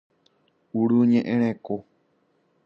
[0.79, 1.75] Urdu ñe'ẽ reko.